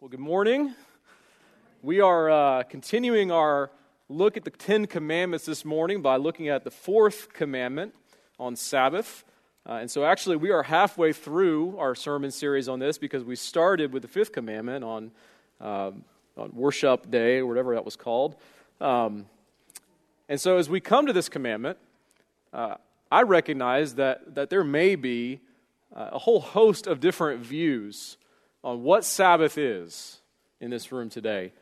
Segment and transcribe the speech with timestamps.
[0.00, 0.76] Well, good morning.
[1.82, 3.72] We are uh, continuing our
[4.08, 7.96] look at the Ten Commandments this morning by looking at the fourth commandment
[8.38, 9.24] on Sabbath.
[9.68, 13.34] Uh, and so, actually, we are halfway through our sermon series on this because we
[13.34, 15.10] started with the fifth commandment on,
[15.60, 15.90] uh,
[16.36, 18.36] on Worship Day, or whatever that was called.
[18.80, 19.26] Um,
[20.28, 21.76] and so, as we come to this commandment,
[22.52, 22.76] uh,
[23.10, 25.40] I recognize that, that there may be
[25.92, 28.16] uh, a whole host of different views
[28.62, 30.20] on what Sabbath is
[30.60, 31.52] in this room today.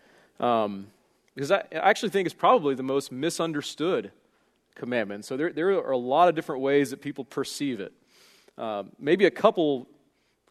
[0.41, 0.89] Um,
[1.35, 4.11] because I, actually think it's probably the most misunderstood
[4.75, 5.25] commandment.
[5.27, 7.93] So there, there are a lot of different ways that people perceive it.
[8.57, 9.87] Uh, maybe a couple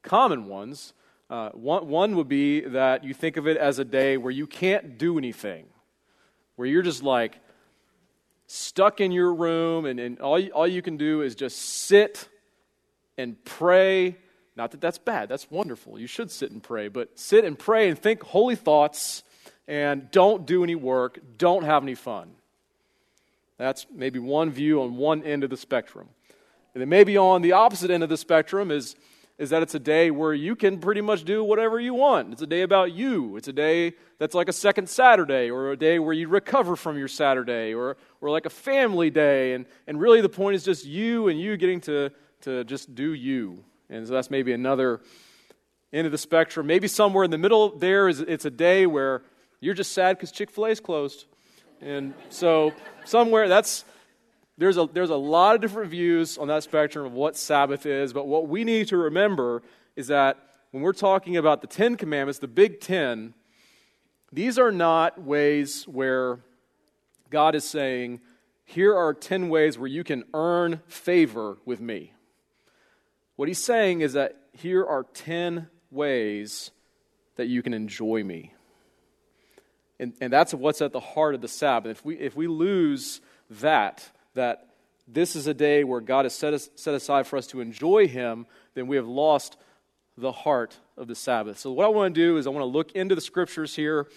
[0.04, 0.94] common ones.
[1.28, 4.46] Uh, one, one would be that you think of it as a day where you
[4.46, 5.66] can't do anything,
[6.55, 7.40] where you're just like
[8.46, 12.30] stuck in your room and, and all, all you can do is just sit
[13.18, 14.18] and pray
[14.55, 16.00] not that that's bad, that's wonderful.
[16.00, 19.23] You should sit and pray, but sit and pray and think holy thoughts
[19.68, 22.32] and don't do any work, don't have any fun.
[23.57, 26.10] That's maybe one view on one end of the spectrum.
[26.74, 28.96] And then maybe on the opposite end of the spectrum is,
[29.38, 32.34] is that it's a day where you can pretty much do whatever you want.
[32.34, 33.37] It's a day about you.
[33.37, 36.98] It's a day that's like a second Saturday, or a day where you recover from
[36.98, 39.54] your Saturday, or, or like a family day.
[39.54, 43.13] And, and really the point is just you and you getting to, to just do
[43.13, 43.63] you.
[43.90, 45.02] And so that's maybe another
[45.94, 46.68] end of the spectrum.
[46.68, 49.22] Maybe somewhere in the middle there is it's a day where
[49.60, 51.26] you're just sad because Chick fil A is closed.
[51.82, 52.74] And so
[53.05, 53.86] somewhere that's
[54.58, 58.14] there's a there's a lot of different views on that spectrum of what Sabbath is,
[58.14, 59.62] but what we need to remember
[59.96, 60.38] is that
[60.72, 63.34] when we're talking about the Ten Commandments, the Big Ten,
[64.31, 66.40] these are not ways where
[67.30, 68.20] God is saying,
[68.66, 72.14] here are 10 ways where you can earn favor with me.
[73.36, 76.72] What he's saying is that here are 10 ways
[77.36, 78.53] that you can enjoy me.
[80.00, 81.92] And, and that's what's at the heart of the Sabbath.
[81.92, 84.68] If we, if we lose that, that
[85.08, 88.08] this is a day where God has set, us, set aside for us to enjoy
[88.08, 89.58] Him, then we have lost
[90.18, 91.59] the heart of the Sabbath.
[91.59, 94.08] So, what I want to do is I want to look into the scriptures here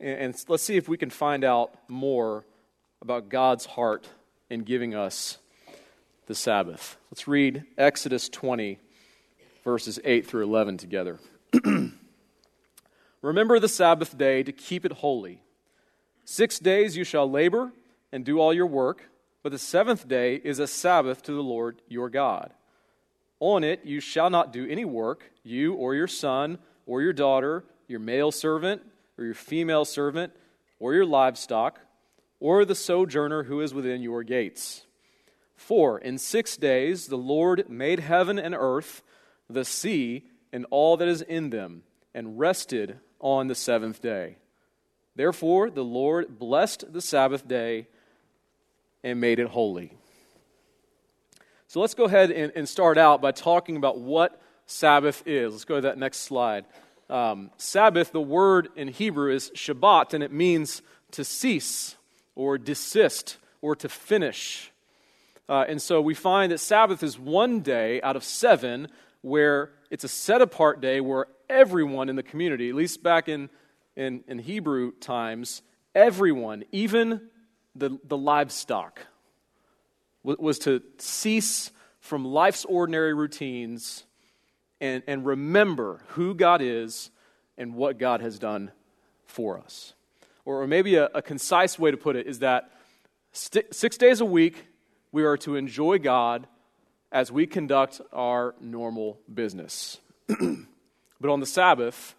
[0.00, 2.44] and, and let's see if we can find out more
[3.00, 4.08] about God's heart
[4.50, 5.38] in giving us
[6.28, 6.98] the Sabbath.
[7.10, 8.78] Let's read Exodus 20,
[9.64, 11.18] verses 8 through 11 together.
[13.22, 15.40] Remember the Sabbath day to keep it holy.
[16.26, 17.72] Six days you shall labor
[18.12, 19.08] and do all your work,
[19.42, 22.52] but the seventh day is a Sabbath to the Lord your God.
[23.40, 27.64] On it you shall not do any work, you or your son or your daughter,
[27.86, 28.82] your male servant
[29.16, 30.34] or your female servant,
[30.78, 31.80] or your livestock,
[32.38, 34.84] or the sojourner who is within your gates.
[35.58, 39.02] For in six days the Lord made heaven and earth,
[39.50, 41.82] the sea, and all that is in them,
[42.14, 44.36] and rested on the seventh day.
[45.16, 47.88] Therefore the Lord blessed the Sabbath day
[49.02, 49.92] and made it holy.
[51.66, 55.52] So let's go ahead and, and start out by talking about what Sabbath is.
[55.52, 56.66] Let's go to that next slide.
[57.10, 61.96] Um, Sabbath, the word in Hebrew is Shabbat, and it means to cease
[62.36, 64.70] or desist or to finish.
[65.48, 68.88] Uh, and so we find that Sabbath is one day out of seven
[69.22, 73.48] where it's a set apart day where everyone in the community, at least back in,
[73.96, 75.62] in, in Hebrew times,
[75.94, 77.28] everyone, even
[77.74, 79.00] the, the livestock,
[80.22, 81.70] w- was to cease
[82.00, 84.04] from life's ordinary routines
[84.80, 87.10] and, and remember who God is
[87.56, 88.70] and what God has done
[89.26, 89.94] for us.
[90.44, 92.70] Or, or maybe a, a concise way to put it is that
[93.32, 94.67] st- six days a week,
[95.12, 96.46] we are to enjoy God
[97.10, 99.98] as we conduct our normal business.
[100.26, 102.14] but on the Sabbath,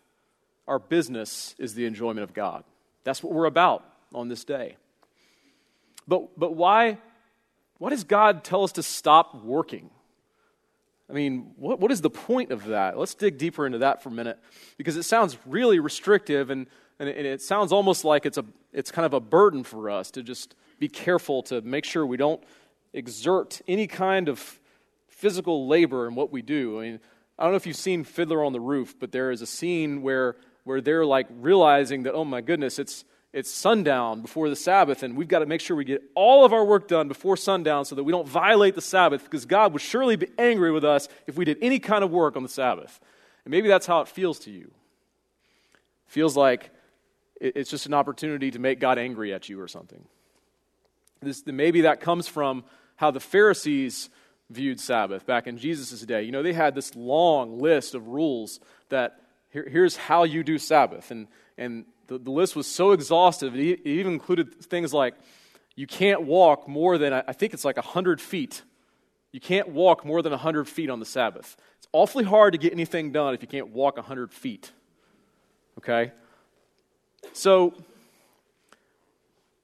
[0.67, 2.63] our business is the enjoyment of God.
[3.03, 4.78] That's what we're about on this day.
[6.07, 6.97] But, but why,
[7.78, 9.91] why does God tell us to stop working?
[11.09, 12.97] I mean, what, what is the point of that?
[12.97, 14.39] Let's dig deeper into that for a minute
[14.78, 16.67] because it sounds really restrictive and,
[16.99, 19.90] and, it, and it sounds almost like it's, a, it's kind of a burden for
[19.90, 22.43] us to just be careful to make sure we don't
[22.94, 24.59] exert any kind of
[25.08, 26.80] physical labor in what we do.
[26.80, 27.00] I mean,
[27.38, 30.02] I don't know if you've seen Fiddler on the Roof, but there is a scene
[30.02, 35.03] where, where they're like realizing that, oh my goodness, it's, it's sundown before the Sabbath,
[35.03, 37.86] and we've got to make sure we get all of our work done before sundown
[37.86, 41.08] so that we don't violate the Sabbath, because God would surely be angry with us
[41.28, 43.00] if we did any kind of work on the Sabbath.
[43.46, 44.72] And maybe that's how it feels to you.
[46.08, 46.72] It feels like
[47.40, 50.03] it's just an opportunity to make God angry at you or something.
[51.21, 52.63] This, maybe that comes from
[52.95, 54.09] how the Pharisees
[54.49, 56.23] viewed Sabbath back in Jesus' day.
[56.23, 59.19] You know, they had this long list of rules that
[59.51, 61.11] here, here's how you do Sabbath.
[61.11, 61.27] And,
[61.57, 65.16] and the, the list was so exhaustive, it even included things like
[65.75, 68.63] you can't walk more than, I think it's like 100 feet.
[69.31, 71.55] You can't walk more than 100 feet on the Sabbath.
[71.77, 74.71] It's awfully hard to get anything done if you can't walk 100 feet.
[75.77, 76.11] Okay?
[77.33, 77.73] So,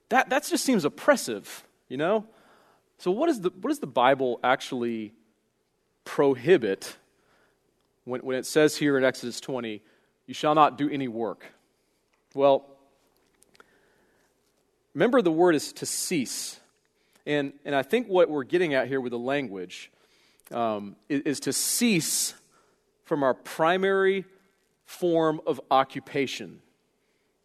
[0.09, 2.25] that, that just seems oppressive, you know?
[2.97, 5.13] So, what, is the, what does the Bible actually
[6.03, 6.95] prohibit
[8.05, 9.81] when, when it says here in Exodus 20,
[10.27, 11.45] you shall not do any work?
[12.33, 12.65] Well,
[14.93, 16.59] remember the word is to cease.
[17.25, 19.91] And, and I think what we're getting at here with the language
[20.51, 22.35] um, is, is to cease
[23.03, 24.25] from our primary
[24.85, 26.61] form of occupation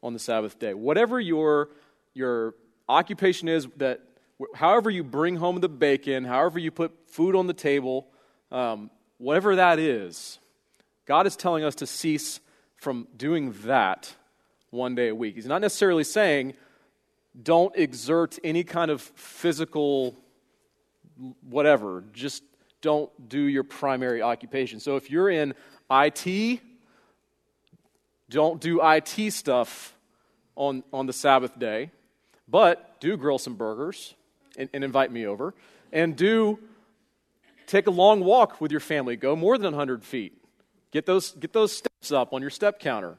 [0.03, 0.75] on the Sabbath day.
[0.75, 1.71] Whatever your,
[2.15, 2.55] your
[2.89, 4.01] occupation is, that
[4.55, 8.09] however you bring home the bacon, however you put food on the table,
[8.51, 10.39] um, whatever that is,
[11.07, 12.41] God is telling us to cease
[12.77, 14.15] from doing that
[14.71, 15.35] one day a week.
[15.35, 16.55] He's not necessarily saying
[17.41, 20.17] don't exert any kind of physical
[21.49, 22.43] whatever, just
[22.81, 24.81] don't do your primary occupation.
[24.81, 25.55] So if you're in
[25.91, 26.61] IT,
[28.31, 29.95] don't do IT stuff
[30.57, 31.91] on, on the Sabbath day,
[32.51, 34.15] but do grill some burgers
[34.57, 35.55] and, and invite me over.
[35.93, 36.59] And do
[37.67, 39.17] take a long walk with your family.
[39.17, 40.37] Go more than 100 feet.
[40.91, 43.17] Get those, get those steps up on your step counter.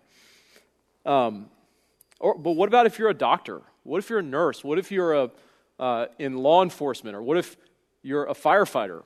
[1.05, 1.49] Um,
[2.19, 3.61] or, but what about if you're a doctor?
[3.83, 4.63] What if you're a nurse?
[4.63, 5.31] What if you're a,
[5.79, 7.15] uh, in law enforcement?
[7.15, 7.55] Or what if
[8.03, 9.03] you're a firefighter?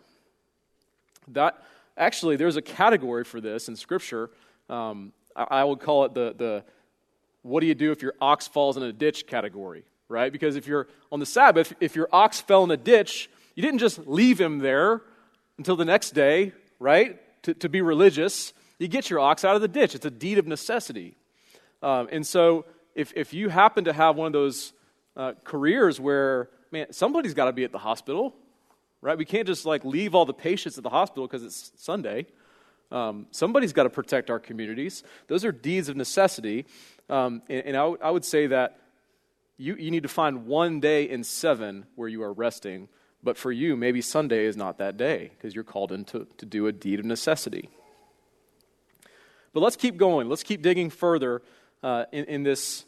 [1.30, 1.64] That
[1.96, 4.30] actually, there's a category for this in Scripture.
[4.70, 6.64] Um, I, I would call it the, the
[7.44, 10.32] what do you do if your ox falls in a ditch category right?
[10.32, 13.80] Because if you're on the Sabbath, if your ox fell in a ditch, you didn't
[13.80, 15.02] just leave him there
[15.58, 17.20] until the next day, right?
[17.44, 18.54] To, to be religious.
[18.80, 19.96] You get your ox out of the ditch.
[19.96, 21.16] It's a deed of necessity.
[21.82, 24.74] Um, and so if, if you happen to have one of those
[25.16, 28.36] uh, careers where, man, somebody's got to be at the hospital,
[29.02, 29.18] right?
[29.18, 32.26] We can't just like leave all the patients at the hospital because it's Sunday.
[32.92, 35.04] Um, somebody's got to protect our communities.
[35.28, 36.66] Those are deeds of necessity.
[37.10, 38.80] Um, and, and I, w- I would say that
[39.58, 42.90] you, you need to find one day in seven where you are resting.
[43.24, 46.46] But for you, maybe Sunday is not that day because you're called in to, to
[46.46, 47.70] do a deed of necessity.
[49.54, 50.30] But let's keep going.
[50.30, 51.42] Let's keep digging further
[51.82, 52.86] uh, in, in this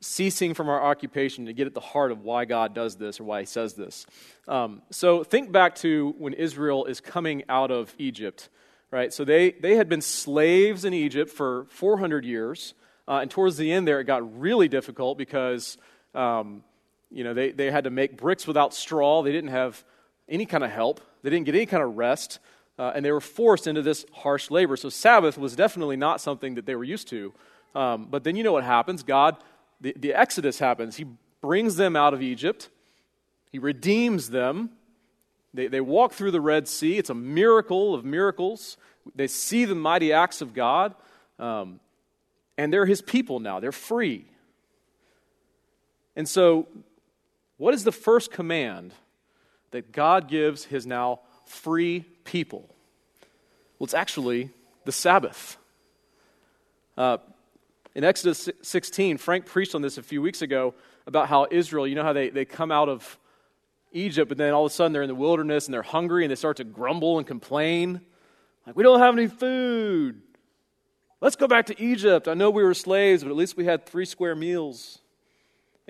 [0.00, 3.24] ceasing from our occupation to get at the heart of why God does this or
[3.24, 4.06] why He says this.
[4.48, 8.48] Um, so think back to when Israel is coming out of Egypt,
[8.90, 9.12] right?
[9.12, 12.74] So they, they had been slaves in Egypt for 400 years.
[13.06, 15.78] Uh, and towards the end there, it got really difficult because
[16.14, 16.62] um,
[17.10, 19.22] you know, they, they had to make bricks without straw.
[19.22, 19.82] They didn't have
[20.28, 21.00] any kind of help.
[21.22, 22.38] They didn't get any kind of rest.
[22.78, 24.76] Uh, and they were forced into this harsh labor.
[24.76, 27.32] So Sabbath was definitely not something that they were used to.
[27.74, 29.02] Um, but then you know what happens?
[29.02, 29.36] God,
[29.80, 30.96] the, the Exodus happens.
[30.96, 31.06] He
[31.40, 32.68] brings them out of Egypt,
[33.52, 34.70] He redeems them.
[35.52, 36.96] They, they walk through the Red Sea.
[36.96, 38.76] It's a miracle of miracles.
[39.16, 40.94] They see the mighty acts of God.
[41.40, 41.80] Um,
[42.56, 43.58] and they're His people now.
[43.58, 44.26] They're free.
[46.16, 46.68] And so,
[47.56, 48.92] what is the first command
[49.70, 52.68] that God gives his now free people?
[53.78, 54.50] Well, it's actually
[54.84, 55.56] the Sabbath.
[56.96, 57.18] Uh,
[57.94, 60.74] in Exodus 16, Frank preached on this a few weeks ago
[61.06, 63.18] about how Israel, you know how they, they come out of
[63.92, 66.30] Egypt, and then all of a sudden they're in the wilderness and they're hungry and
[66.30, 68.00] they start to grumble and complain.
[68.66, 70.22] Like, we don't have any food.
[71.20, 72.28] Let's go back to Egypt.
[72.28, 75.00] I know we were slaves, but at least we had three square meals.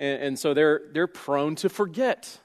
[0.01, 2.39] And, and so they're, they're prone to forget.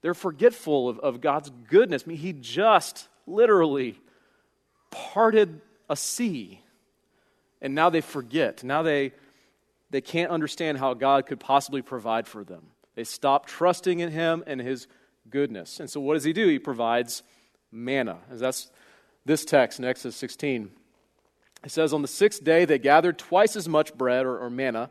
[0.00, 2.04] They're forgetful of, of God's goodness.
[2.06, 4.00] I mean, He just literally
[4.90, 6.62] parted a sea.
[7.60, 8.64] And now they forget.
[8.64, 9.12] Now they,
[9.90, 12.62] they can't understand how God could possibly provide for them.
[12.94, 14.86] They stop trusting in Him and His
[15.28, 15.80] goodness.
[15.80, 16.46] And so what does He do?
[16.46, 17.24] He provides
[17.72, 18.18] manna.
[18.30, 18.70] As that's
[19.24, 20.70] this text in Exodus 16.
[21.64, 24.90] It says, On the sixth day they gathered twice as much bread or, or manna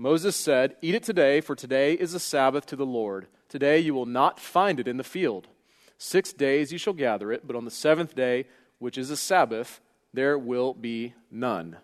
[0.00, 3.26] Moses said, Eat it today, for today is a Sabbath to the Lord.
[3.50, 5.46] Today you will not find it in the field.
[5.98, 8.46] Six days you shall gather it, but on the seventh day,
[8.78, 9.78] which is a Sabbath,
[10.14, 11.76] there will be none.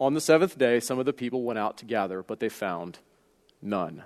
[0.00, 3.00] On the seventh day, some of the people went out to gather, but they found
[3.60, 4.04] none.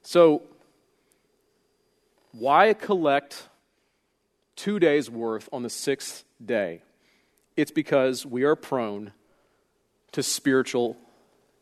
[0.00, 0.44] So,
[2.32, 3.50] why collect
[4.56, 6.80] two days' worth on the sixth day?
[7.54, 9.12] It's because we are prone
[10.12, 10.96] to spiritual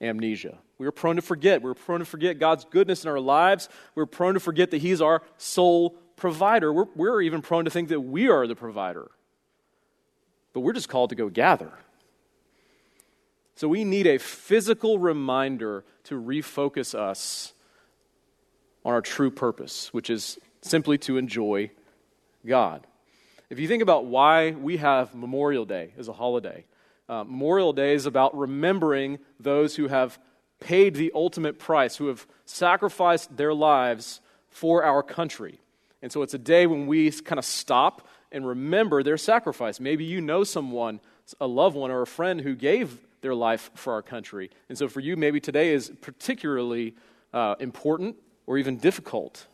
[0.01, 0.59] amnesia.
[0.79, 1.63] We are prone to forget.
[1.63, 3.69] We're prone to forget God's goodness in our lives.
[3.95, 6.73] We're prone to forget that He's our sole provider.
[6.73, 9.11] We're, we're even prone to think that we are the provider.
[10.53, 11.73] But we're just called to go gather.
[13.57, 17.53] So we need a physical reminder to refocus us
[18.85, 21.71] on our true purpose, which is simply to enjoy
[22.47, 22.87] God.
[23.51, 26.67] If you think about why we have Memorial Day as a holiday,
[27.09, 30.19] uh, Memorial Day is about remembering those who have
[30.61, 35.61] paid the ultimate price, who have sacrificed their lives for our country.
[36.03, 39.81] And so it's a day when we kind of stop and remember their sacrifice.
[39.81, 41.01] Maybe you know someone,
[41.41, 44.51] a loved one, or a friend who gave their life for our country.
[44.69, 46.95] And so for you, maybe today is particularly
[47.33, 49.47] uh, important or even difficult.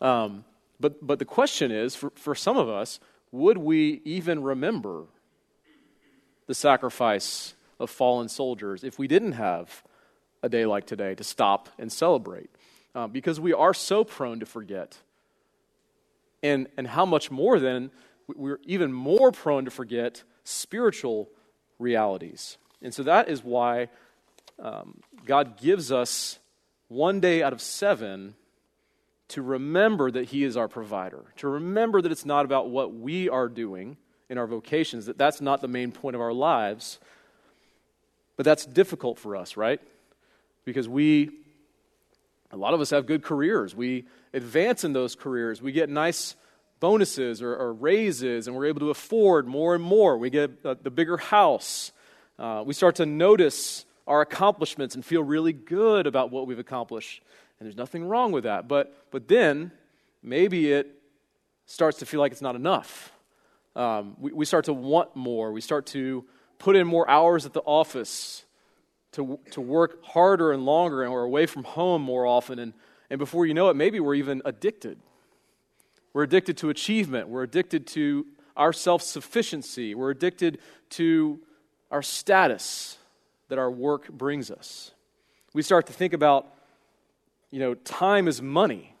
[0.00, 0.44] Um,
[0.78, 3.00] but, but the question is for, for some of us,
[3.32, 5.04] would we even remember
[6.50, 9.84] the sacrifice of fallen soldiers if we didn't have
[10.42, 12.50] a day like today to stop and celebrate?
[12.92, 14.98] Uh, because we are so prone to forget.
[16.42, 17.92] And, and how much more then,
[18.26, 21.28] we're even more prone to forget spiritual
[21.78, 22.58] realities.
[22.82, 23.88] And so that is why
[24.58, 26.40] um, God gives us
[26.88, 28.34] one day out of seven
[29.28, 33.28] to remember that He is our provider, to remember that it's not about what we
[33.28, 33.96] are doing
[34.30, 37.00] in our vocations, that that's not the main point of our lives.
[38.36, 39.80] But that's difficult for us, right?
[40.64, 41.30] Because we,
[42.50, 43.74] a lot of us have good careers.
[43.74, 45.60] We advance in those careers.
[45.60, 46.36] We get nice
[46.78, 50.16] bonuses or, or raises, and we're able to afford more and more.
[50.16, 51.92] We get the bigger house.
[52.38, 57.20] Uh, we start to notice our accomplishments and feel really good about what we've accomplished.
[57.58, 58.68] And there's nothing wrong with that.
[58.68, 59.72] But, but then
[60.22, 60.88] maybe it
[61.66, 63.12] starts to feel like it's not enough.
[63.76, 65.52] Um, we, we start to want more.
[65.52, 66.24] We start to
[66.58, 68.44] put in more hours at the office,
[69.12, 72.58] to, to work harder and longer, and we're away from home more often.
[72.58, 72.72] And,
[73.08, 74.98] and before you know it, maybe we're even addicted.
[76.12, 77.28] We're addicted to achievement.
[77.28, 79.94] We're addicted to our self sufficiency.
[79.94, 80.58] We're addicted
[80.90, 81.40] to
[81.90, 82.98] our status
[83.48, 84.92] that our work brings us.
[85.52, 86.46] We start to think about,
[87.50, 88.94] you know, time is money.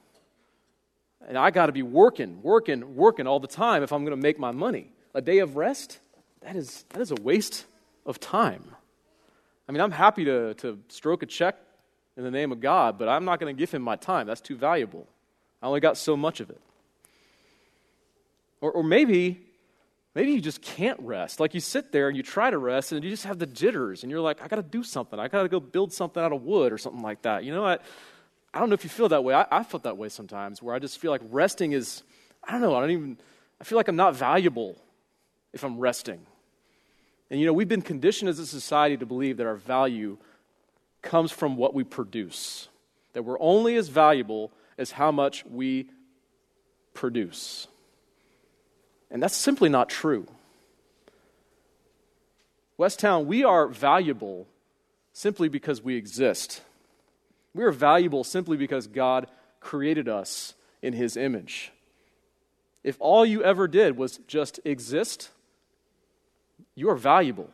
[1.28, 4.22] And I got to be working, working, working all the time if I'm going to
[4.22, 4.90] make my money.
[5.14, 5.98] A day of rest,
[6.40, 7.66] that is, that is a waste
[8.06, 8.64] of time.
[9.68, 11.56] I mean, I'm happy to, to stroke a check
[12.16, 14.26] in the name of God, but I'm not going to give him my time.
[14.26, 15.06] That's too valuable.
[15.62, 16.60] I only got so much of it.
[18.60, 19.40] Or, or maybe
[20.14, 21.38] Maybe you just can't rest.
[21.38, 24.02] Like you sit there and you try to rest and you just have the jitters
[24.02, 25.18] and you're like, I got to do something.
[25.18, 27.44] I got to go build something out of wood or something like that.
[27.44, 27.82] You know what?
[28.52, 29.34] I don't know if you feel that way.
[29.34, 32.02] I, I felt that way sometimes where I just feel like resting is,
[32.42, 33.18] I don't know, I don't even,
[33.60, 34.76] I feel like I'm not valuable
[35.52, 36.20] if I'm resting.
[37.30, 40.18] And you know, we've been conditioned as a society to believe that our value
[41.02, 42.68] comes from what we produce,
[43.12, 45.88] that we're only as valuable as how much we
[46.92, 47.68] produce.
[49.10, 50.26] And that's simply not true.
[52.78, 54.46] Westtown, we are valuable
[55.12, 56.62] simply because we exist.
[57.54, 59.26] We are valuable simply because God
[59.60, 61.72] created us in His image.
[62.82, 65.30] If all you ever did was just exist,
[66.74, 67.50] you are valuable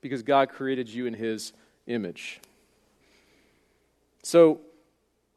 [0.00, 1.52] because God created you in His
[1.86, 2.40] image.
[4.22, 4.60] So,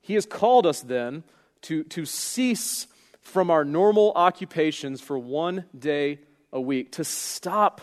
[0.01, 1.23] He has called us then
[1.63, 2.87] to, to cease
[3.21, 6.19] from our normal occupations for one day
[6.51, 7.81] a week, to stop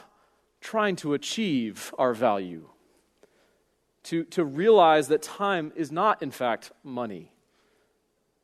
[0.61, 2.69] trying to achieve our value,
[4.05, 7.33] to, to realize that time is not, in fact, money,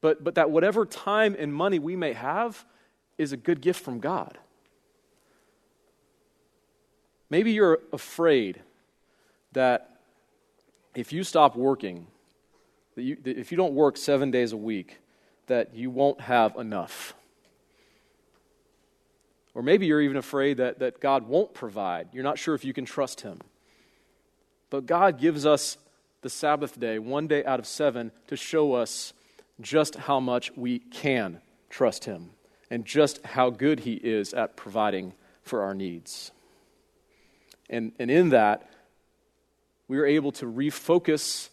[0.01, 2.65] but, but that whatever time and money we may have
[3.19, 4.39] is a good gift from God.
[7.31, 8.61] Maybe you're afraid
[9.53, 9.99] that
[10.95, 12.07] if you stop working,
[12.95, 14.99] that, you, that if you don't work seven days a week,
[15.47, 17.15] that you won't have enough.
[19.55, 22.09] Or maybe you're even afraid that, that God won't provide.
[22.13, 23.41] You're not sure if you can trust Him.
[24.77, 25.79] But God gives us
[26.21, 29.15] the Sabbath day, one day out of seven, to show us
[29.59, 31.41] just how much we can
[31.71, 32.29] trust Him
[32.71, 36.31] and just how good He is at providing for our needs.
[37.71, 38.69] And, and in that,
[39.89, 41.49] we are able to refocus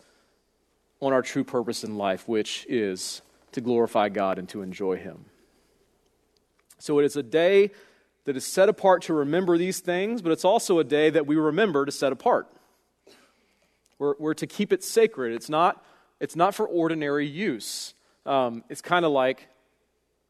[1.00, 3.22] on our true purpose in life, which is
[3.54, 5.24] to glorify God and to enjoy Him.
[6.78, 7.72] So it is a day
[8.26, 11.38] that is set apart to remember these things, but it's also a day that we
[11.38, 12.50] remember to set apart.
[14.00, 15.34] We're, we're to keep it sacred.
[15.34, 15.84] It's not,
[16.20, 17.94] it's not for ordinary use.
[18.26, 19.48] Um, it's kind of like,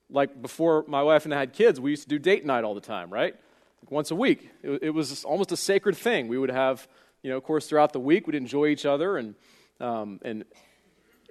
[0.09, 2.75] like before my wife and I had kids, we used to do date night all
[2.75, 3.35] the time, right?
[3.81, 4.49] Like once a week.
[4.61, 6.27] It, it, was almost a sacred thing.
[6.27, 6.87] We would have,
[7.21, 9.35] you know, of course, throughout the week, we'd enjoy each other, and,
[9.79, 10.45] um, and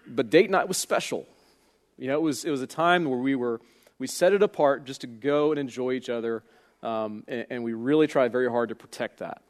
[0.07, 1.27] but date night was special.
[1.99, 3.61] You know, it was, it was a time where we were,
[3.99, 6.43] we set it apart just to go and enjoy each other,
[6.83, 9.43] um, and, and, we really tried very hard to protect that.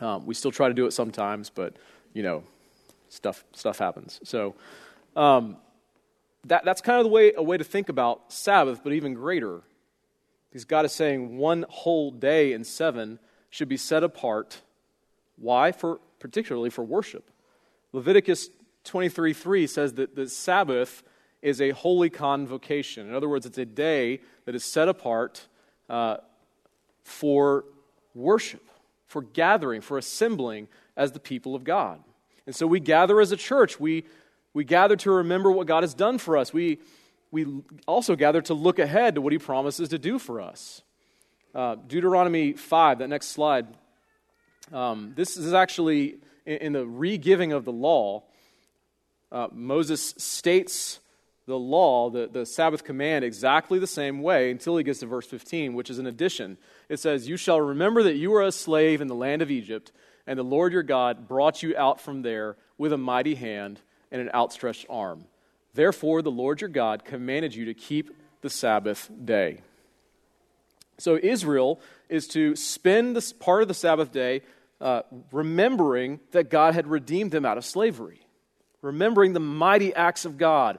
[0.00, 1.76] Um, we still try to do it sometimes, but,
[2.12, 2.44] you know,
[3.08, 4.20] stuff, stuff happens.
[4.24, 4.54] So,
[5.16, 5.56] um,
[6.46, 9.62] that, that's kind of the way, a way to think about Sabbath, but even greater.
[10.50, 13.18] Because God is saying one whole day in seven
[13.50, 14.62] should be set apart.
[15.36, 15.72] Why?
[15.72, 17.30] For, particularly for worship.
[17.92, 18.50] Leviticus
[18.84, 21.02] 23 3 says that the Sabbath
[21.42, 23.08] is a holy convocation.
[23.08, 25.46] In other words, it's a day that is set apart
[25.88, 26.18] uh,
[27.02, 27.64] for
[28.14, 28.66] worship,
[29.08, 32.00] for gathering, for assembling as the people of God.
[32.46, 33.80] And so we gather as a church.
[33.80, 34.04] We,
[34.54, 36.52] we gather to remember what God has done for us.
[36.52, 36.78] We,
[37.30, 40.82] we also gather to look ahead to what He promises to do for us.
[41.54, 43.66] Uh, Deuteronomy 5, that next slide.
[44.72, 48.24] Um, this is actually in, in the re giving of the law.
[49.32, 51.00] Uh, Moses states
[51.48, 55.26] the law, the, the Sabbath command, exactly the same way until he gets to verse
[55.26, 56.58] 15, which is an addition.
[56.90, 59.90] It says, You shall remember that you were a slave in the land of Egypt,
[60.26, 63.80] and the Lord your God brought you out from there with a mighty hand
[64.12, 65.24] and an outstretched arm.
[65.72, 69.62] Therefore, the Lord your God commanded you to keep the Sabbath day.
[70.98, 74.42] So, Israel is to spend this part of the Sabbath day
[74.82, 75.00] uh,
[75.32, 78.20] remembering that God had redeemed them out of slavery,
[78.82, 80.78] remembering the mighty acts of God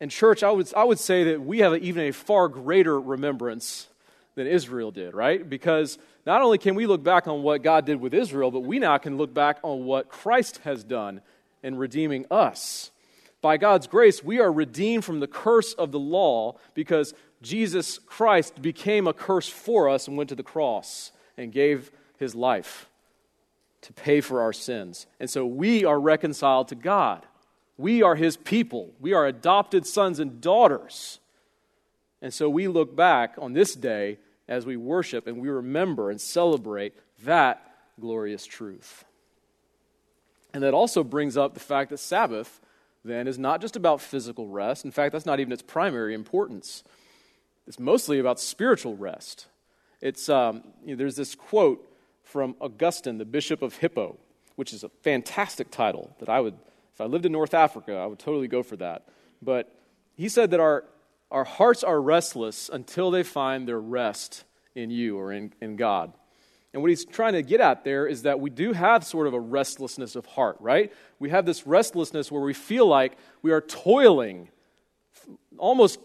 [0.00, 3.88] and, church, I would, I would say that we have even a far greater remembrance
[4.36, 5.48] than Israel did, right?
[5.48, 8.78] Because not only can we look back on what God did with Israel, but we
[8.78, 11.20] now can look back on what Christ has done
[11.62, 12.92] in redeeming us.
[13.40, 18.60] By God's grace, we are redeemed from the curse of the law because Jesus Christ
[18.60, 22.88] became a curse for us and went to the cross and gave his life
[23.82, 25.06] to pay for our sins.
[25.20, 27.24] And so we are reconciled to God.
[27.78, 28.92] We are his people.
[29.00, 31.20] We are adopted sons and daughters.
[32.20, 36.20] And so we look back on this day as we worship and we remember and
[36.20, 37.62] celebrate that
[38.00, 39.04] glorious truth.
[40.52, 42.60] And that also brings up the fact that Sabbath,
[43.04, 44.84] then, is not just about physical rest.
[44.84, 46.82] In fact, that's not even its primary importance.
[47.66, 49.46] It's mostly about spiritual rest.
[50.00, 51.84] It's, um, you know, there's this quote
[52.24, 54.16] from Augustine, the Bishop of Hippo,
[54.56, 56.54] which is a fantastic title that I would
[56.98, 59.06] if I lived in North Africa, I would totally go for that.
[59.40, 59.72] But
[60.16, 60.82] he said that our,
[61.30, 64.42] our hearts are restless until they find their rest
[64.74, 66.12] in you or in, in God.
[66.72, 69.34] And what he's trying to get at there is that we do have sort of
[69.34, 70.92] a restlessness of heart, right?
[71.20, 74.48] We have this restlessness where we feel like we are toiling
[75.56, 76.00] almost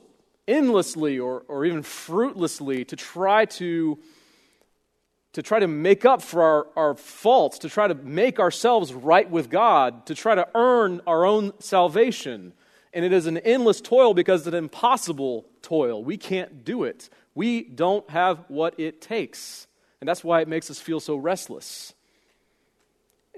[0.47, 3.97] endlessly or, or even fruitlessly to try to
[5.33, 9.29] to try to make up for our, our faults, to try to make ourselves right
[9.29, 12.53] with God, to try to earn our own salvation.
[12.93, 16.03] And it is an endless toil because it's an impossible toil.
[16.03, 17.09] We can't do it.
[17.33, 19.67] We don't have what it takes.
[19.99, 21.93] And that's why it makes us feel so restless.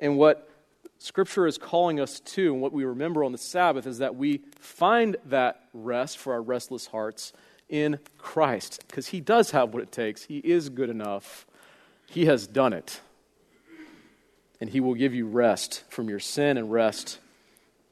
[0.02, 0.50] And what
[0.98, 4.42] Scripture is calling us to, and what we remember on the Sabbath, is that we
[4.60, 7.32] find that rest for our restless hearts
[7.70, 10.24] in Christ, because He does have what it takes.
[10.24, 11.48] He is good enough
[12.08, 13.02] he has done it.
[14.62, 17.20] And He will give you rest from your sin and rest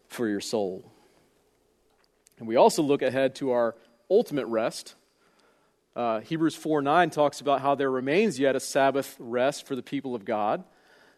[0.08, 0.90] for your soul.
[2.40, 3.76] And we also look ahead to our
[4.10, 4.96] ultimate rest.
[5.96, 9.84] Uh, Hebrews 4 9 talks about how there remains yet a Sabbath rest for the
[9.84, 10.64] people of God.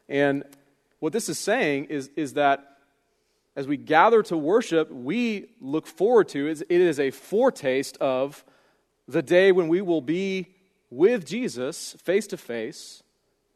[0.10, 0.44] And
[1.00, 2.78] what this is saying is, is that
[3.56, 8.44] as we gather to worship, we look forward to it is a foretaste of
[9.08, 10.55] the day when we will be
[10.90, 13.04] with Jesus face to face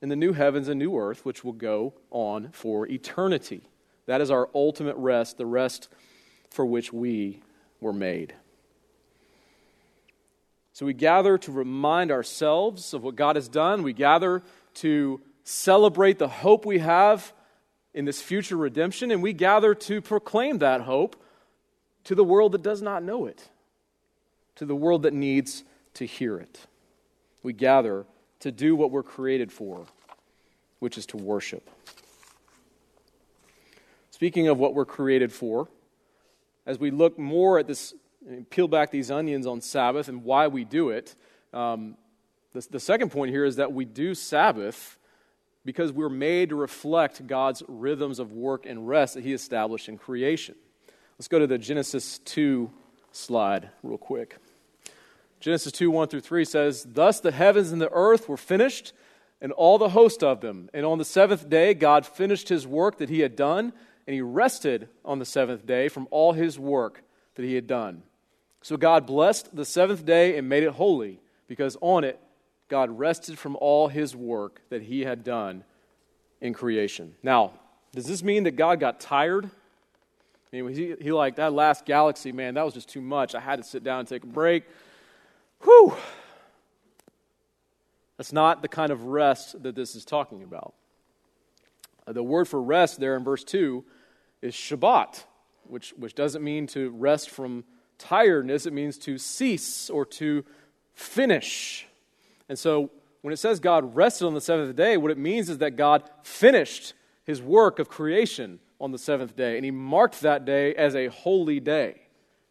[0.02, 3.62] in the new heavens and new earth, which will go on for eternity.
[4.06, 5.90] That is our ultimate rest, the rest
[6.50, 7.42] for which we
[7.80, 8.34] were made.
[10.74, 13.84] So we gather to remind ourselves of what God has done.
[13.84, 14.42] We gather
[14.76, 17.34] to celebrate the hope we have
[17.94, 21.22] in this future redemption, and we gather to proclaim that hope
[22.06, 23.50] to the world that does not know it,
[24.56, 25.64] to the world that needs
[25.96, 26.68] to hear it
[27.44, 28.06] we gather
[28.40, 29.86] to do what we're created for,
[30.80, 31.70] which is to worship.
[34.12, 35.68] Speaking of what we're created for,
[36.66, 37.94] as we look more at this,
[38.50, 41.16] peel back these onions on Sabbath and why we do it,
[41.54, 41.96] um,
[42.54, 44.98] the, the second point here is that we do Sabbath
[45.66, 49.98] because we're made to reflect God's rhythms of work and rest that He established in
[49.98, 50.56] creation.
[51.18, 52.72] Let's go to the Genesis 2
[53.12, 54.38] slide real quick.
[55.40, 58.94] Genesis 2 1 through 3 says, Thus the heavens and the earth were finished,
[59.42, 60.70] and all the host of them.
[60.74, 63.72] And on the seventh day, God finished his work that he had done,
[64.06, 67.04] and he rested on the seventh day from all his work
[67.36, 68.04] that he had done.
[68.62, 72.20] So God blessed the seventh day and made it holy, because on it
[72.68, 75.64] God rested from all his work that he had done
[76.42, 77.16] in creation.
[77.24, 77.54] Now,
[77.94, 79.50] does this mean that God got tired?
[80.52, 83.36] I mean, he, he like, that last galaxy, man, that was just too much.
[83.36, 84.66] I had to sit down and take a break.
[85.64, 85.96] Whew.
[88.18, 90.74] That's not the kind of rest that this is talking about.
[92.06, 93.84] Uh, the word for rest there in verse 2
[94.42, 95.24] is Shabbat,
[95.64, 97.64] which, which doesn't mean to rest from
[97.98, 100.44] tiredness, it means to cease or to
[100.94, 101.88] finish.
[102.48, 102.90] And so
[103.22, 106.10] when it says God rested on the seventh day, what it means is that God
[106.24, 106.94] finished
[107.26, 109.56] his work of creation on the seventh day.
[109.56, 112.02] And he marked that day as a holy day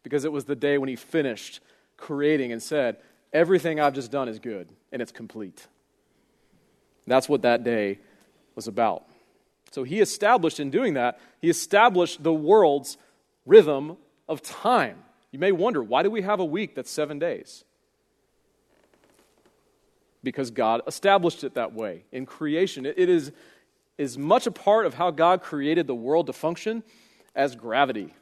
[0.03, 1.59] because it was the day when he finished
[1.99, 2.97] creating and said,
[3.31, 5.67] Everything I've just done is good and it's complete.
[7.05, 7.99] That's what that day
[8.55, 9.03] was about.
[9.71, 12.97] So he established in doing that, he established the world's
[13.45, 14.97] rhythm of time.
[15.31, 17.63] You may wonder, why do we have a week that's seven days?
[20.23, 22.85] because God established it that way in creation.
[22.85, 23.31] It is
[23.97, 26.83] as much a part of how God created the world to function
[27.35, 28.13] as gravity.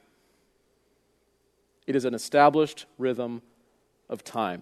[1.86, 3.42] It is an established rhythm
[4.10, 4.62] of time.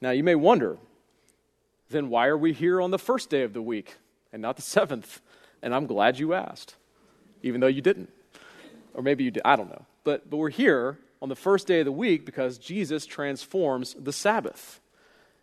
[0.00, 0.78] Now, you may wonder,
[1.90, 3.96] then why are we here on the first day of the week
[4.32, 5.20] and not the seventh?
[5.62, 6.76] And I'm glad you asked,
[7.42, 8.10] even though you didn't.
[8.94, 9.84] Or maybe you did, I don't know.
[10.04, 14.12] But, but we're here on the first day of the week because Jesus transforms the
[14.12, 14.80] Sabbath.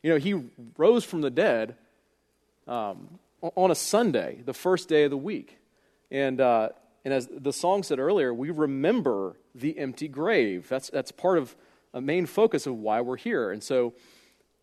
[0.02, 0.42] You know, he
[0.78, 1.76] rose from the dead
[2.68, 5.58] um, on a Sunday, the first day of the week.
[6.12, 6.70] And, uh,
[7.04, 10.68] and as the song said earlier, we remember the empty grave.
[10.70, 11.56] That's, that's part of
[11.96, 13.52] a main focus of why we're here.
[13.52, 13.94] And so,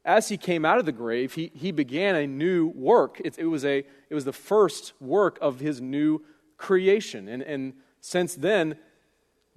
[0.04, 3.20] as he came out of the grave, he, he began a new work.
[3.24, 3.78] It, it, was a,
[4.10, 6.22] it was the first work of his new
[6.58, 7.28] creation.
[7.28, 8.76] And, and since then,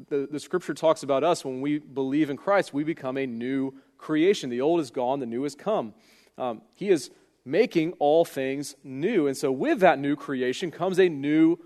[0.07, 3.73] the, the scripture talks about us when we believe in Christ, we become a new
[3.97, 4.49] creation.
[4.49, 5.93] The old is gone, the new has come.
[6.38, 7.09] Um, he is
[7.43, 9.27] making all things new.
[9.27, 11.59] And so, with that new creation comes a new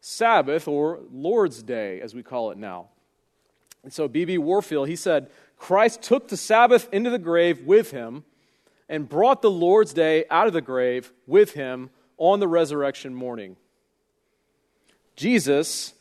[0.00, 2.88] Sabbath or Lord's Day, as we call it now.
[3.84, 4.38] And so, B.B.
[4.38, 8.24] Warfield, he said, Christ took the Sabbath into the grave with him
[8.88, 13.56] and brought the Lord's Day out of the grave with him on the resurrection morning.
[15.16, 15.94] Jesus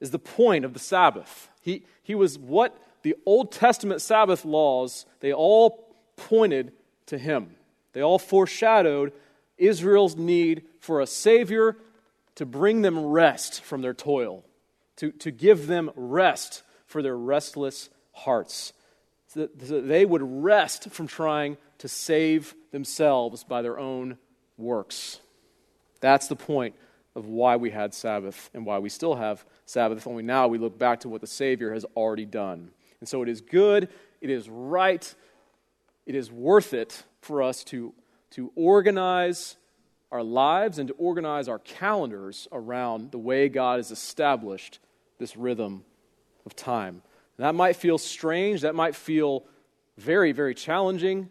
[0.00, 1.48] is the point of the Sabbath.
[1.60, 6.72] He, he was what the Old Testament Sabbath laws, they all pointed
[7.06, 7.54] to him.
[7.92, 9.12] They all foreshadowed
[9.58, 11.76] Israel's need for a Savior
[12.36, 14.44] to bring them rest from their toil,
[14.96, 16.62] to, to give them rest
[16.92, 18.74] for their restless hearts,
[19.28, 24.18] so that, they would rest from trying to save themselves by their own
[24.58, 25.18] works.
[26.00, 26.74] That's the point
[27.16, 30.78] of why we had Sabbath and why we still have Sabbath, only now we look
[30.78, 32.70] back to what the Savior has already done.
[33.00, 33.88] And so it is good,
[34.20, 35.14] it is right,
[36.04, 37.94] it is worth it for us to,
[38.32, 39.56] to organize
[40.10, 44.78] our lives and to organize our calendars around the way God has established
[45.18, 45.84] this rhythm
[46.46, 47.02] of time.
[47.38, 49.44] And that might feel strange, that might feel
[49.98, 51.28] very, very challenging,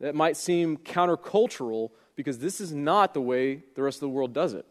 [0.00, 4.32] that might seem countercultural because this is not the way the rest of the world
[4.32, 4.66] does it.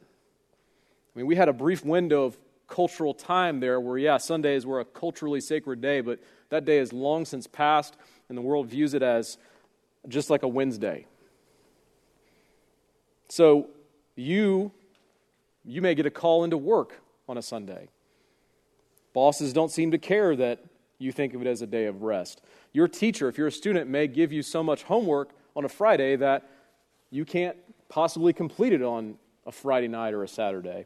[1.16, 4.80] I mean, we had a brief window of cultural time there where, yeah, Sundays were
[4.80, 7.96] a culturally sacred day, but that day is long since past,
[8.28, 9.38] and the world views it as
[10.08, 11.06] just like a Wednesday.
[13.30, 13.70] So
[14.16, 14.72] you
[15.68, 17.90] you may get a call into work on a Sunday.
[19.16, 20.60] Bosses don't seem to care that
[20.98, 22.42] you think of it as a day of rest.
[22.74, 26.18] Your teacher, if you're a student, may give you so much homework on a Friday
[26.18, 26.50] that
[27.12, 27.56] you can't
[27.88, 30.86] possibly complete it on a Friday night or a Saturday.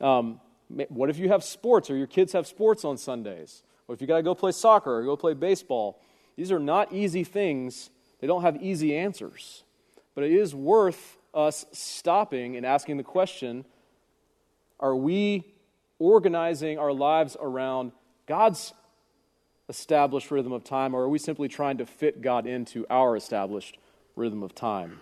[0.00, 0.40] Um,
[0.88, 3.62] what if you have sports or your kids have sports on Sundays?
[3.86, 6.02] Or if you got to go play soccer or go play baseball?
[6.34, 7.90] These are not easy things.
[8.18, 9.62] They don't have easy answers.
[10.16, 13.64] But it is worth us stopping and asking the question
[14.80, 15.44] are we
[16.00, 17.92] organizing our lives around
[18.26, 18.72] God's
[19.68, 23.78] established rhythm of time, or are we simply trying to fit God into our established
[24.16, 24.98] rhythm of time?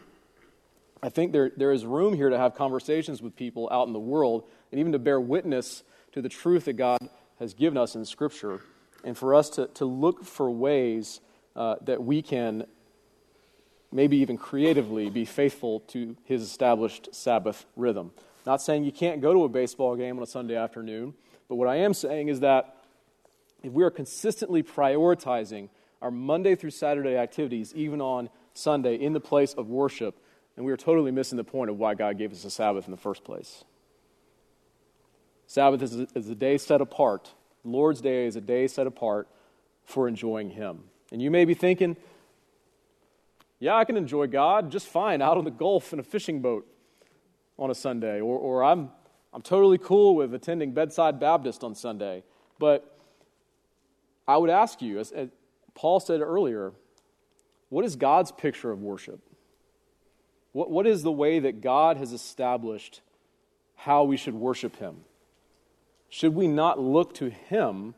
[1.03, 4.01] I think there, there is room here to have conversations with people out in the
[4.01, 6.99] world and even to bear witness to the truth that God
[7.39, 8.61] has given us in Scripture,
[9.05, 11.21] and for us to, to look for ways
[11.55, 12.67] uh, that we can
[13.91, 18.11] maybe even creatively, be faithful to his established Sabbath rhythm.
[18.49, 21.13] Not saying you can't go to a baseball game on a Sunday afternoon,
[21.51, 22.77] but what I am saying is that
[23.63, 25.69] if we are consistently prioritizing
[26.01, 30.19] our Monday through Saturday activities, even on Sunday, in the place of worship,
[30.57, 32.91] then we are totally missing the point of why God gave us a Sabbath in
[32.91, 33.65] the first place.
[35.47, 37.35] Sabbath is a, is a day set apart.
[37.65, 39.29] Lord's Day is a day set apart
[39.85, 40.85] for enjoying Him.
[41.13, 41.99] And you may be thinking,
[43.61, 46.67] yeah, I can enjoy God just fine out on the Gulf in a fishing boat
[47.59, 48.90] on a Sunday, or, or I'm,
[49.33, 52.23] I'm totally cool with attending Bedside Baptist on Sunday.
[52.59, 52.97] But
[54.27, 55.29] I would ask you, as, as
[55.75, 56.73] Paul said earlier,
[57.68, 59.21] what is God's picture of worship?
[60.53, 63.01] What, what is the way that God has established
[63.75, 64.99] how we should worship Him?
[66.09, 67.94] Should we not look to Him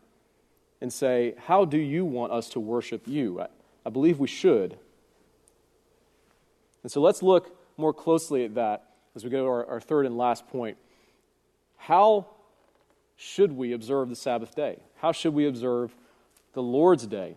[0.81, 3.41] and say, How do you want us to worship you?
[3.41, 3.49] I,
[3.87, 4.79] I believe we should.
[6.83, 8.90] And so let's look more closely at that
[9.21, 10.79] as we go to our, our third and last point.
[11.77, 12.27] How
[13.17, 14.79] should we observe the Sabbath day?
[14.97, 15.95] How should we observe
[16.55, 17.37] the Lord's day?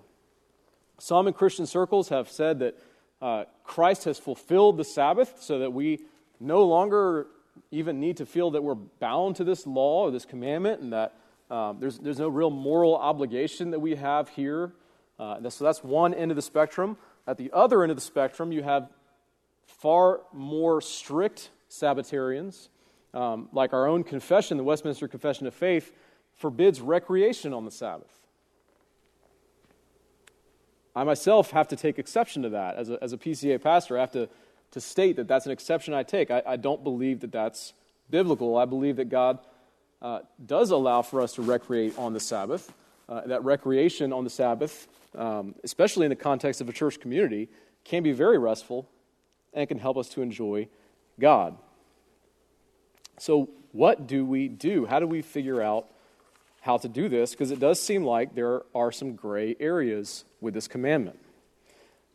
[0.97, 2.79] Some in Christian circles have said that
[3.21, 5.99] uh, Christ has fulfilled the Sabbath so that we
[6.39, 7.27] no longer
[7.69, 11.13] even need to feel that we're bound to this law or this commandment and that
[11.51, 14.71] um, there's, there's no real moral obligation that we have here.
[15.19, 16.95] Uh, so that's one end of the spectrum.
[17.27, 18.89] At the other end of the spectrum, you have
[19.65, 22.69] far more strict Sabbatarians,
[23.13, 25.91] um, like our own confession, the Westminster Confession of Faith,
[26.35, 28.11] forbids recreation on the Sabbath.
[30.95, 32.75] I myself have to take exception to that.
[32.75, 34.29] As a, as a PCA pastor, I have to,
[34.71, 36.29] to state that that's an exception I take.
[36.29, 37.73] I, I don't believe that that's
[38.09, 38.57] biblical.
[38.57, 39.39] I believe that God
[40.01, 42.71] uh, does allow for us to recreate on the Sabbath.
[43.09, 47.49] Uh, that recreation on the Sabbath, um, especially in the context of a church community,
[47.83, 48.87] can be very restful
[49.53, 50.67] and can help us to enjoy
[51.19, 51.57] God.
[53.19, 54.85] So, what do we do?
[54.85, 55.87] How do we figure out
[56.61, 57.31] how to do this?
[57.31, 61.19] Because it does seem like there are some gray areas with this commandment.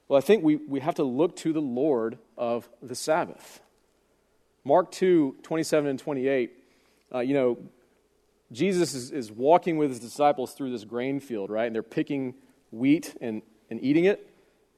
[0.09, 3.61] Well, I think we, we have to look to the Lord of the Sabbath.
[4.65, 6.53] Mark 2 27 and 28,
[7.15, 7.59] uh, you know,
[8.51, 11.67] Jesus is, is walking with his disciples through this grain field, right?
[11.67, 12.35] And they're picking
[12.71, 14.27] wheat and, and eating it.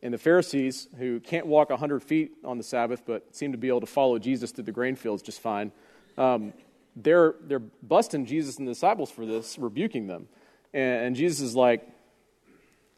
[0.03, 3.69] And the Pharisees, who can't walk 100 feet on the Sabbath but seem to be
[3.69, 5.73] able to follow Jesus through the grain fields just fine,
[6.17, 6.53] um,
[6.97, 10.29] they're, they're busting Jesus and the disciples for this, rebuking them.
[10.73, 11.87] And, and Jesus is like,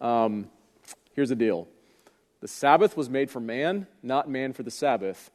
[0.01, 0.49] um,
[1.15, 1.69] here's the deal
[2.41, 5.31] the Sabbath was made for man, not man for the Sabbath.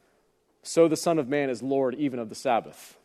[0.62, 2.98] So the Son of Man is Lord even of the Sabbath.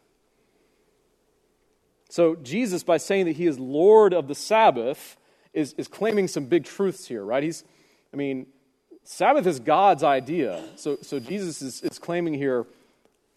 [2.10, 5.18] So Jesus, by saying that he is Lord of the Sabbath,
[5.54, 7.42] is, is claiming some big truths here, right?
[7.42, 7.64] He's,
[8.14, 8.46] I mean,
[9.04, 10.64] Sabbath is God's idea.
[10.76, 12.66] So, so Jesus is, is claiming here,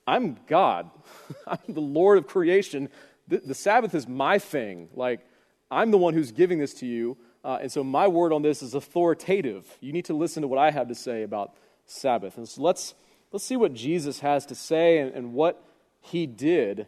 [0.06, 0.90] I'm God.
[1.46, 2.88] I'm the Lord of creation.
[3.26, 4.88] The, the, Sabbath is my thing.
[4.94, 5.26] Like,
[5.70, 7.16] I'm the one who's giving this to you.
[7.44, 9.66] Uh, and so my word on this is authoritative.
[9.80, 11.54] You need to listen to what I have to say about
[11.86, 12.36] Sabbath.
[12.36, 12.94] And so let's,
[13.32, 15.64] let's see what Jesus has to say and, and what
[16.00, 16.86] he did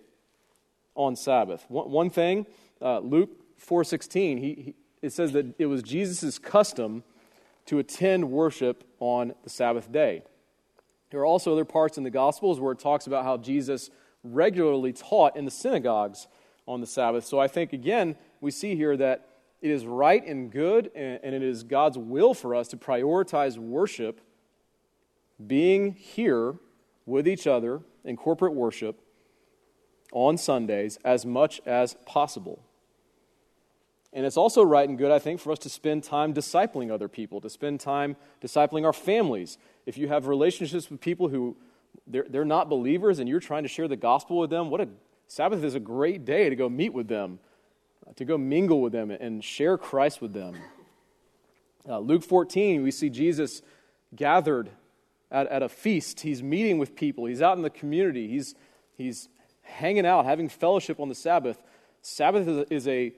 [0.95, 1.65] on Sabbath.
[1.69, 2.47] One, one thing,
[2.81, 7.03] uh, Luke 4.16, he, he, it says that it was Jesus' custom
[7.69, 10.23] to attend worship on the Sabbath day.
[11.11, 13.91] There are also other parts in the Gospels where it talks about how Jesus
[14.25, 16.29] regularly taught in the synagogues
[16.67, 17.27] on the Sabbath.
[17.27, 19.29] So I think, again, we see here that
[19.61, 24.21] it is right and good, and, it is God's will for us to prioritize worship,
[25.47, 26.55] being here
[27.05, 29.01] with each other in corporate worship
[30.13, 32.63] on Sundays as much as possible.
[34.13, 37.09] And it's also right and good, I think, for us to spend time discipling other
[37.09, 39.59] people, to spend time discipling our families.
[39.85, 41.57] If you have relationships with people who
[42.07, 44.89] they're, they're not believers and you're trying to share the gospel with them, what a
[45.27, 47.39] Sabbath is a great day to go meet with them,
[48.07, 50.55] uh, to go mingle with them and share Christ with them.
[51.87, 53.61] Uh, Luke 14, we see Jesus
[54.17, 54.71] gathered
[55.31, 56.21] at, at a feast.
[56.21, 58.55] He's meeting with people, he's out in the community, he's,
[58.97, 59.29] he's
[59.63, 61.63] hanging out, having fellowship on the Sabbath.
[62.01, 63.13] Sabbath is a, is a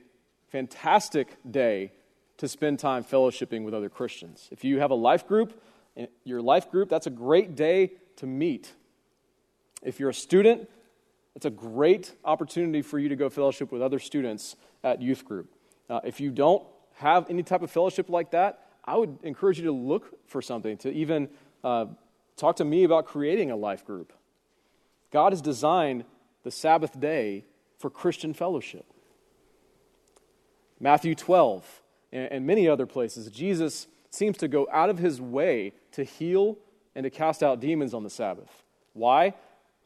[0.50, 1.92] fantastic day
[2.38, 4.48] to spend time fellowshipping with other Christians.
[4.50, 5.60] If you have a life group,
[5.96, 8.72] eh, your life group, that's a great day to meet.
[9.82, 10.68] If you're a student,
[11.36, 15.52] it's a great opportunity for you to go fellowship with other students at youth group.
[15.88, 16.62] Uh, if you don't
[16.94, 20.76] have any type of fellowship like that, I would encourage you to look for something,
[20.78, 21.28] to even
[21.62, 21.86] uh,
[22.36, 24.12] talk to me about creating a life group.
[25.12, 26.04] God has designed
[26.42, 27.44] the Sabbath day
[27.78, 28.89] for Christian fellowship.
[30.80, 36.02] Matthew 12, and, many other places, Jesus seems to go out of his way to
[36.02, 36.56] heal
[36.96, 38.64] and to cast out demons on the Sabbath.
[38.94, 39.34] Why?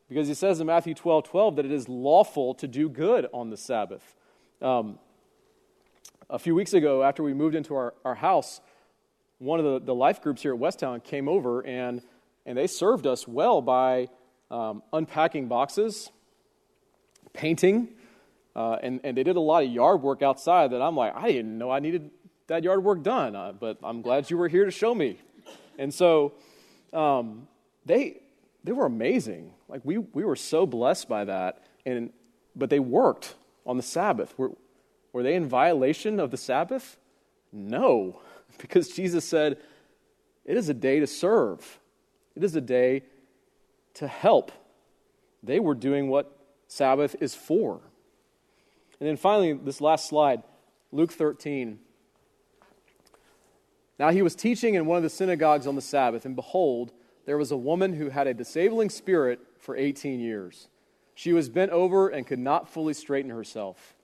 [0.09, 3.51] Because he says in Matthew 12 12 that it is lawful to do good on
[3.51, 4.15] the Sabbath.
[4.63, 4.99] Um,
[6.31, 8.61] a few weeks ago, after we moved into our, our house,
[9.39, 12.03] one of the, the life groups here at Westtown came over and,
[12.47, 14.09] and they served us well by
[14.51, 16.11] um, unpacking boxes,
[17.35, 17.89] painting,
[18.57, 21.33] uh, and, and they did a lot of yard work outside that I'm like, I
[21.33, 22.11] didn't know I needed
[22.47, 25.19] that yard work done, uh, but I'm glad you were here to show me.
[25.79, 26.35] And so
[26.93, 27.49] um,
[27.85, 28.21] they,
[28.63, 29.53] they were amazing.
[29.69, 31.65] Like we, we were so blessed by that.
[31.85, 32.13] And,
[32.55, 33.35] but they worked
[33.67, 34.39] on the Sabbath.
[34.39, 34.53] Were,
[35.13, 36.97] were they in violation of the Sabbath?
[37.53, 38.21] No,
[38.59, 39.59] because Jesus said,
[40.45, 41.81] it is a day to serve.
[42.37, 43.03] It is a day
[43.95, 44.53] to help.
[45.43, 46.37] They were doing what
[46.69, 47.81] Sabbath is for.
[49.05, 50.43] And then finally, this last slide,
[50.91, 51.79] Luke 13.
[53.99, 56.91] Now he was teaching in one of the synagogues on the Sabbath, and behold,
[57.27, 60.69] there was a woman who had a disabling spirit for 18 years.
[61.15, 63.95] She was bent over and could not fully straighten herself.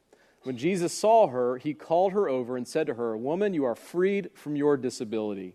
[0.43, 3.75] When Jesus saw her, he called her over and said to her, Woman, you are
[3.75, 5.55] freed from your disability.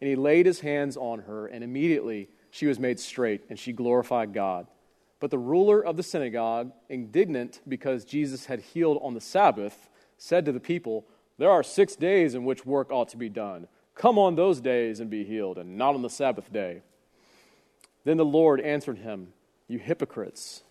[0.00, 3.72] And he laid his hands on her, and immediately she was made straight, and she
[3.72, 4.68] glorified God.
[5.24, 10.44] But the ruler of the synagogue, indignant because Jesus had healed on the Sabbath, said
[10.44, 11.06] to the people,
[11.38, 13.66] There are six days in which work ought to be done.
[13.94, 16.82] Come on those days and be healed, and not on the Sabbath day.
[18.04, 19.28] Then the Lord answered him,
[19.66, 20.62] You hypocrites!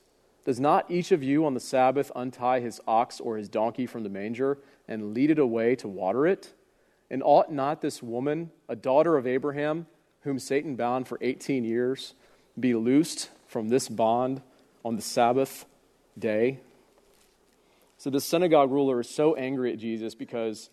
[0.46, 4.04] Does not each of you on the Sabbath untie his ox or his donkey from
[4.04, 6.54] the manger and lead it away to water it?
[7.10, 9.88] And ought not this woman, a daughter of Abraham,
[10.22, 12.14] whom Satan bound for 18 years,
[12.60, 14.42] be loosed from this bond
[14.84, 15.66] on the Sabbath
[16.18, 16.60] day?
[17.98, 20.70] So the synagogue ruler is so angry at Jesus because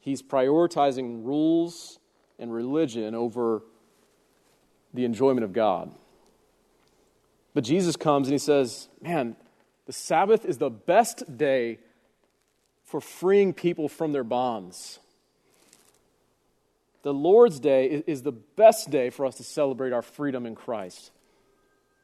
[0.00, 2.00] he's prioritizing rules
[2.38, 3.62] and religion over
[4.92, 5.92] the enjoyment of God.
[7.52, 9.36] But Jesus comes and he says, Man,
[9.86, 11.78] the Sabbath is the best day
[12.84, 14.98] for freeing people from their bonds.
[17.02, 21.10] The Lord's Day is the best day for us to celebrate our freedom in Christ.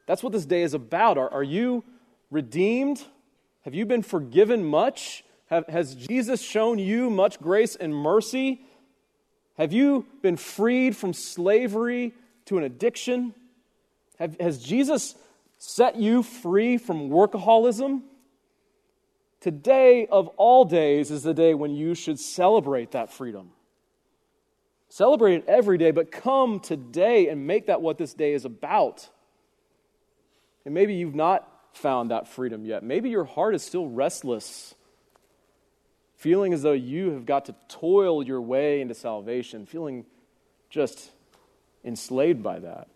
[0.05, 1.17] That's what this day is about.
[1.17, 1.83] Are, are you
[2.29, 3.03] redeemed?
[3.61, 5.23] Have you been forgiven much?
[5.47, 8.61] Have, has Jesus shown you much grace and mercy?
[9.57, 12.13] Have you been freed from slavery
[12.45, 13.33] to an addiction?
[14.17, 15.15] Have, has Jesus
[15.57, 18.01] set you free from workaholism?
[19.39, 23.51] Today, of all days, is the day when you should celebrate that freedom.
[24.89, 29.09] Celebrate it every day, but come today and make that what this day is about.
[30.65, 32.83] And maybe you've not found that freedom yet.
[32.83, 34.75] Maybe your heart is still restless,
[36.17, 40.05] feeling as though you have got to toil your way into salvation, feeling
[40.69, 41.11] just
[41.83, 42.87] enslaved by that.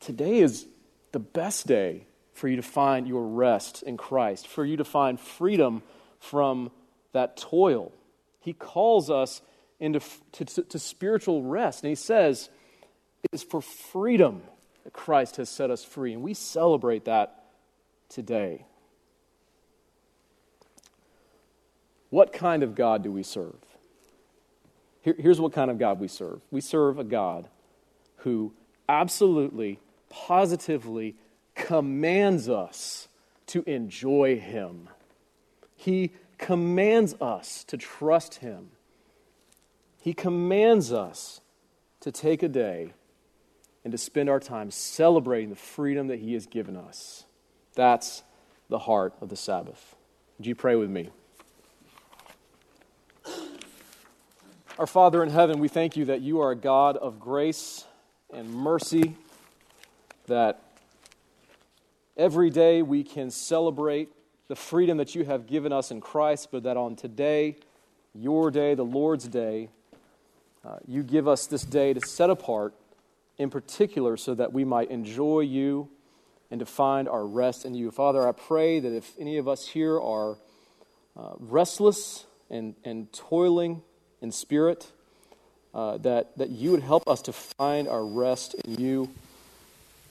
[0.00, 0.66] Today is
[1.12, 5.18] the best day for you to find your rest in Christ, for you to find
[5.18, 5.82] freedom
[6.20, 6.70] from
[7.12, 7.92] that toil.
[8.40, 9.42] He calls us
[9.80, 10.00] into
[10.32, 12.48] to, to, spiritual rest, and he says,
[13.24, 14.42] It is for freedom
[14.88, 17.44] that Christ has set us free, and we celebrate that
[18.08, 18.64] today.
[22.08, 23.58] What kind of God do we serve?
[25.02, 27.48] Here, here's what kind of God we serve we serve a God
[28.16, 28.54] who
[28.88, 31.16] absolutely, positively
[31.54, 33.08] commands us
[33.48, 34.88] to enjoy Him.
[35.76, 38.70] He commands us to trust Him.
[40.00, 41.42] He commands us
[42.00, 42.94] to take a day
[43.88, 47.24] and to spend our time celebrating the freedom that He has given us.
[47.74, 48.22] That's
[48.68, 49.96] the heart of the Sabbath.
[50.36, 51.08] Would you pray with me?
[54.78, 57.86] Our Father in heaven, we thank you that you are a God of grace
[58.30, 59.16] and mercy,
[60.26, 60.60] that
[62.14, 64.10] every day we can celebrate
[64.48, 67.56] the freedom that you have given us in Christ, but that on today,
[68.14, 69.70] your day, the Lord's day,
[70.62, 72.74] uh, you give us this day to set apart
[73.38, 75.88] in particular so that we might enjoy you
[76.50, 77.90] and to find our rest in you.
[77.90, 80.36] Father, I pray that if any of us here are
[81.16, 83.82] uh, restless and, and toiling
[84.20, 84.90] in spirit,
[85.74, 89.10] uh, that, that you would help us to find our rest in you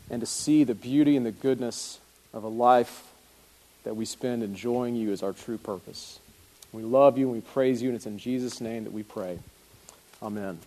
[0.09, 1.99] and to see the beauty and the goodness
[2.34, 3.03] of a life
[3.84, 6.19] that we spend enjoying you as our true purpose.
[6.71, 9.39] We love you and we praise you, and it's in Jesus' name that we pray.
[10.21, 10.59] Amen.